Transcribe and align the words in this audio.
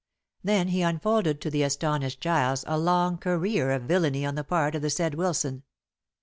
Then 0.43 0.69
he 0.69 0.81
unfolded 0.81 1.39
to 1.41 1.51
the 1.51 1.61
astonished 1.61 2.21
Giles 2.21 2.63
a 2.65 2.75
long 2.75 3.19
career 3.19 3.69
of 3.69 3.83
villany 3.83 4.25
on 4.25 4.33
the 4.33 4.43
part 4.43 4.73
of 4.73 4.81
the 4.81 4.89
said 4.89 5.13
Wilson. 5.13 5.61